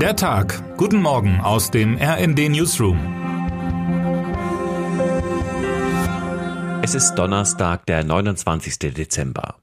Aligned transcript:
Der 0.00 0.14
Tag. 0.14 0.76
Guten 0.76 1.00
Morgen 1.00 1.40
aus 1.40 1.70
dem 1.70 1.96
RND 1.96 2.50
Newsroom. 2.50 2.98
Es 6.82 6.94
ist 6.94 7.14
Donnerstag, 7.14 7.86
der 7.86 8.04
29. 8.04 8.92
Dezember. 8.92 9.54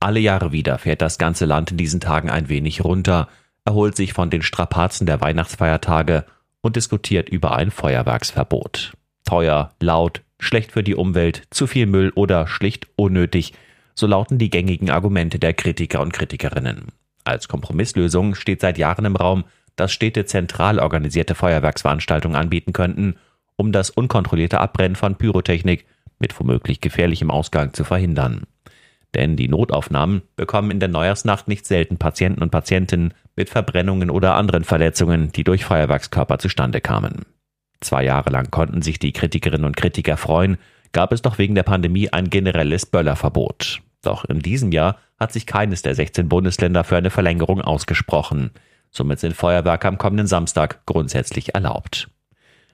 Alle 0.00 0.18
Jahre 0.18 0.50
wieder 0.50 0.78
fährt 0.78 1.00
das 1.00 1.18
ganze 1.18 1.44
Land 1.44 1.70
in 1.70 1.76
diesen 1.76 2.00
Tagen 2.00 2.30
ein 2.30 2.48
wenig 2.48 2.82
runter, 2.82 3.28
erholt 3.64 3.94
sich 3.94 4.12
von 4.12 4.28
den 4.28 4.42
Strapazen 4.42 5.06
der 5.06 5.20
Weihnachtsfeiertage 5.20 6.24
und 6.60 6.74
diskutiert 6.74 7.28
über 7.28 7.54
ein 7.54 7.70
Feuerwerksverbot. 7.70 8.94
Teuer, 9.24 9.70
laut, 9.78 10.22
schlecht 10.40 10.72
für 10.72 10.82
die 10.82 10.96
Umwelt, 10.96 11.44
zu 11.50 11.68
viel 11.68 11.86
Müll 11.86 12.10
oder 12.16 12.48
schlicht 12.48 12.88
unnötig, 12.96 13.52
so 13.94 14.08
lauten 14.08 14.38
die 14.38 14.50
gängigen 14.50 14.90
Argumente 14.90 15.38
der 15.38 15.54
Kritiker 15.54 16.00
und 16.00 16.12
Kritikerinnen. 16.12 16.88
Als 17.24 17.48
Kompromisslösung 17.48 18.34
steht 18.34 18.60
seit 18.60 18.78
Jahren 18.78 19.06
im 19.06 19.16
Raum, 19.16 19.44
dass 19.76 19.92
Städte 19.92 20.24
zentral 20.24 20.78
organisierte 20.78 21.34
Feuerwerksveranstaltungen 21.34 22.36
anbieten 22.36 22.72
könnten, 22.72 23.16
um 23.56 23.72
das 23.72 23.90
unkontrollierte 23.90 24.60
Abbrennen 24.60 24.96
von 24.96 25.16
Pyrotechnik 25.16 25.86
mit 26.18 26.38
womöglich 26.38 26.80
gefährlichem 26.80 27.30
Ausgang 27.30 27.72
zu 27.72 27.84
verhindern. 27.84 28.44
Denn 29.14 29.36
die 29.36 29.48
Notaufnahmen 29.48 30.22
bekommen 30.36 30.70
in 30.70 30.80
der 30.80 30.88
Neujahrsnacht 30.88 31.48
nicht 31.48 31.66
selten 31.66 31.98
Patienten 31.98 32.42
und 32.42 32.50
Patientinnen 32.50 33.14
mit 33.36 33.48
Verbrennungen 33.48 34.10
oder 34.10 34.34
anderen 34.34 34.64
Verletzungen, 34.64 35.30
die 35.32 35.44
durch 35.44 35.64
Feuerwerkskörper 35.64 36.38
zustande 36.38 36.80
kamen. 36.80 37.24
Zwei 37.80 38.04
Jahre 38.04 38.30
lang 38.30 38.50
konnten 38.50 38.82
sich 38.82 38.98
die 38.98 39.12
Kritikerinnen 39.12 39.66
und 39.66 39.76
Kritiker 39.76 40.16
freuen, 40.16 40.58
gab 40.92 41.12
es 41.12 41.22
doch 41.22 41.38
wegen 41.38 41.54
der 41.54 41.62
Pandemie 41.64 42.08
ein 42.10 42.30
generelles 42.30 42.86
Böllerverbot. 42.86 43.82
Doch 44.02 44.24
in 44.24 44.40
diesem 44.40 44.72
Jahr 44.72 44.98
hat 45.18 45.32
sich 45.32 45.46
keines 45.46 45.82
der 45.82 45.94
16 45.94 46.28
Bundesländer 46.28 46.84
für 46.84 46.96
eine 46.96 47.10
Verlängerung 47.10 47.60
ausgesprochen. 47.60 48.50
Somit 48.90 49.20
sind 49.20 49.34
Feuerwerke 49.34 49.88
am 49.88 49.98
kommenden 49.98 50.26
Samstag 50.26 50.86
grundsätzlich 50.86 51.54
erlaubt. 51.54 52.08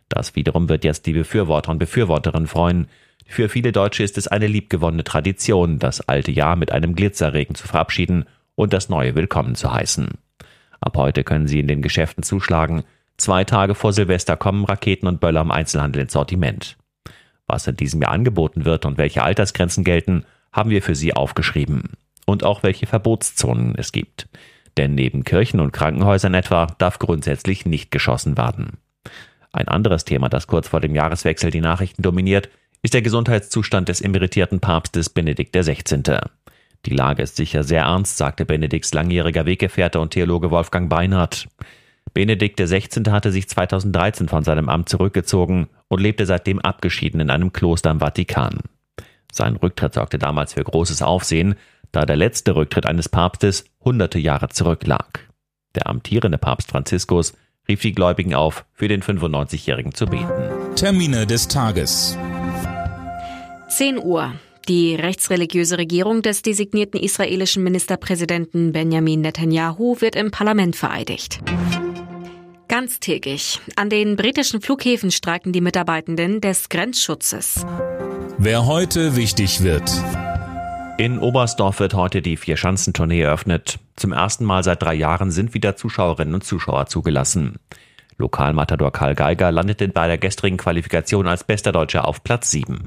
Das 0.08 0.34
wiederum 0.34 0.68
wird 0.68 0.84
jetzt 0.84 1.06
die 1.06 1.12
Befürworter 1.12 1.70
und 1.70 1.78
Befürworterinnen 1.78 2.48
freuen. 2.48 2.88
Für 3.26 3.48
viele 3.48 3.72
Deutsche 3.72 4.02
ist 4.02 4.18
es 4.18 4.26
eine 4.26 4.48
liebgewonnene 4.48 5.04
Tradition, 5.04 5.78
das 5.78 6.00
alte 6.00 6.32
Jahr 6.32 6.56
mit 6.56 6.72
einem 6.72 6.96
Glitzerregen 6.96 7.54
zu 7.54 7.68
verabschieden 7.68 8.24
und 8.56 8.72
das 8.72 8.88
neue 8.88 9.14
willkommen 9.14 9.54
zu 9.54 9.72
heißen. 9.72 10.08
Ab 10.80 10.96
heute 10.96 11.24
können 11.24 11.46
Sie 11.46 11.60
in 11.60 11.68
den 11.68 11.82
Geschäften 11.82 12.24
zuschlagen. 12.24 12.82
Zwei 13.18 13.44
Tage 13.44 13.74
vor 13.74 13.92
Silvester 13.92 14.36
kommen 14.36 14.64
Raketen 14.64 15.06
und 15.06 15.20
Böller 15.20 15.42
im 15.42 15.50
Einzelhandel 15.50 16.02
ins 16.02 16.14
Sortiment. 16.14 16.76
Was 17.46 17.66
in 17.66 17.76
diesem 17.76 18.02
Jahr 18.02 18.12
angeboten 18.12 18.64
wird 18.64 18.86
und 18.86 18.98
welche 18.98 19.22
Altersgrenzen 19.22 19.84
gelten, 19.84 20.24
haben 20.52 20.70
wir 20.70 20.82
für 20.82 20.94
Sie 20.94 21.14
aufgeschrieben. 21.14 21.90
Und 22.30 22.44
auch 22.44 22.62
welche 22.62 22.86
Verbotszonen 22.86 23.74
es 23.76 23.90
gibt. 23.90 24.28
Denn 24.76 24.94
neben 24.94 25.24
Kirchen 25.24 25.58
und 25.58 25.72
Krankenhäusern 25.72 26.32
etwa 26.34 26.68
darf 26.78 27.00
grundsätzlich 27.00 27.66
nicht 27.66 27.90
geschossen 27.90 28.36
werden. 28.36 28.78
Ein 29.50 29.66
anderes 29.66 30.04
Thema, 30.04 30.28
das 30.28 30.46
kurz 30.46 30.68
vor 30.68 30.78
dem 30.78 30.94
Jahreswechsel 30.94 31.50
die 31.50 31.60
Nachrichten 31.60 32.02
dominiert, 32.02 32.48
ist 32.82 32.94
der 32.94 33.02
Gesundheitszustand 33.02 33.88
des 33.88 34.00
emeritierten 34.00 34.60
Papstes 34.60 35.10
Benedikt 35.10 35.56
XVI. 35.56 36.18
Die 36.86 36.94
Lage 36.94 37.24
ist 37.24 37.34
sicher 37.34 37.64
sehr 37.64 37.82
ernst, 37.82 38.16
sagte 38.16 38.44
Benedikts 38.44 38.94
langjähriger 38.94 39.44
Weggefährte 39.44 39.98
und 39.98 40.12
Theologe 40.12 40.52
Wolfgang 40.52 40.88
Beinhardt. 40.88 41.48
Benedikt 42.14 42.60
XVI. 42.60 43.10
hatte 43.10 43.32
sich 43.32 43.48
2013 43.48 44.28
von 44.28 44.44
seinem 44.44 44.68
Amt 44.68 44.88
zurückgezogen 44.88 45.66
und 45.88 46.00
lebte 46.00 46.26
seitdem 46.26 46.60
abgeschieden 46.60 47.18
in 47.18 47.30
einem 47.30 47.52
Kloster 47.52 47.90
im 47.90 47.98
Vatikan. 47.98 48.60
Sein 49.32 49.56
Rücktritt 49.56 49.94
sorgte 49.94 50.18
damals 50.18 50.54
für 50.54 50.64
großes 50.64 51.02
Aufsehen, 51.02 51.56
da 51.92 52.04
der 52.04 52.16
letzte 52.16 52.54
Rücktritt 52.54 52.86
eines 52.86 53.08
Papstes 53.08 53.64
hunderte 53.84 54.18
Jahre 54.18 54.48
zurücklag. 54.48 55.28
Der 55.74 55.86
amtierende 55.88 56.38
Papst 56.38 56.70
Franziskus 56.70 57.34
rief 57.68 57.80
die 57.80 57.92
Gläubigen 57.92 58.34
auf, 58.34 58.64
für 58.72 58.88
den 58.88 59.02
95-Jährigen 59.02 59.94
zu 59.94 60.06
beten. 60.06 60.74
Termine 60.74 61.26
des 61.26 61.48
Tages. 61.48 62.16
10 63.68 63.98
Uhr. 63.98 64.32
Die 64.68 64.94
rechtsreligiöse 64.94 65.78
Regierung 65.78 66.22
des 66.22 66.42
designierten 66.42 67.00
israelischen 67.00 67.62
Ministerpräsidenten 67.62 68.72
Benjamin 68.72 69.20
Netanyahu 69.22 70.00
wird 70.00 70.16
im 70.16 70.30
Parlament 70.30 70.76
vereidigt. 70.76 71.40
Ganztägig. 72.68 73.58
An 73.74 73.90
den 73.90 74.14
britischen 74.16 74.60
Flughäfen 74.60 75.10
streiken 75.10 75.52
die 75.52 75.60
Mitarbeitenden 75.60 76.40
des 76.40 76.68
Grenzschutzes. 76.68 77.66
Wer 78.38 78.66
heute 78.66 79.16
wichtig 79.16 79.62
wird. 79.62 79.90
In 81.00 81.18
Oberstdorf 81.18 81.80
wird 81.80 81.94
heute 81.94 82.20
die 82.20 82.36
Vierschanzentournee 82.36 83.22
eröffnet. 83.22 83.78
Zum 83.96 84.12
ersten 84.12 84.44
Mal 84.44 84.62
seit 84.62 84.82
drei 84.82 84.92
Jahren 84.92 85.30
sind 85.30 85.54
wieder 85.54 85.74
Zuschauerinnen 85.74 86.34
und 86.34 86.44
Zuschauer 86.44 86.88
zugelassen. 86.88 87.58
Lokalmatador 88.18 88.92
Karl 88.92 89.14
Geiger 89.14 89.50
landete 89.50 89.88
bei 89.88 90.08
der 90.08 90.18
gestrigen 90.18 90.58
Qualifikation 90.58 91.26
als 91.26 91.42
bester 91.42 91.72
Deutscher 91.72 92.06
auf 92.06 92.22
Platz 92.22 92.50
7. 92.50 92.86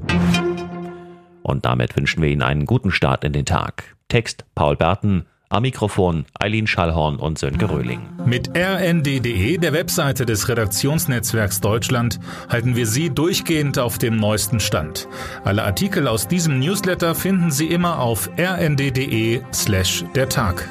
Und 1.42 1.64
damit 1.64 1.96
wünschen 1.96 2.22
wir 2.22 2.28
Ihnen 2.28 2.42
einen 2.42 2.66
guten 2.66 2.92
Start 2.92 3.24
in 3.24 3.32
den 3.32 3.46
Tag. 3.46 3.96
Text 4.06 4.44
Paul 4.54 4.76
Berten, 4.76 5.26
am 5.54 5.62
Mikrofon 5.62 6.24
Eileen 6.38 6.66
Schallhorn 6.66 7.16
und 7.16 7.38
Sönke 7.38 7.70
Röhling. 7.70 8.00
Mit 8.26 8.50
rnd.de, 8.56 9.58
der 9.58 9.72
Webseite 9.72 10.26
des 10.26 10.48
Redaktionsnetzwerks 10.48 11.60
Deutschland, 11.60 12.18
halten 12.48 12.76
wir 12.76 12.86
Sie 12.86 13.10
durchgehend 13.10 13.78
auf 13.78 13.98
dem 13.98 14.16
neuesten 14.16 14.60
Stand. 14.60 15.08
Alle 15.44 15.62
Artikel 15.64 16.08
aus 16.08 16.28
diesem 16.28 16.58
Newsletter 16.58 17.14
finden 17.14 17.50
Sie 17.50 17.68
immer 17.68 18.00
auf 18.00 18.28
rnd.de 18.38 19.40
slash 19.52 20.04
der 20.14 20.28
Tag. 20.28 20.68